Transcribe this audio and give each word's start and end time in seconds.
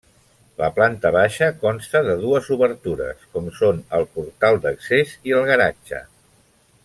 La 0.59 0.69
planta 0.77 1.11
baixa 1.15 1.49
consta 1.65 2.01
de 2.07 2.15
dues 2.23 2.49
obertures, 2.55 3.21
com 3.35 3.53
són 3.59 3.85
el 3.99 4.09
portal 4.17 4.59
d'accés 4.65 5.17
i 5.33 5.37
el 5.41 5.49
garatge. 5.53 6.03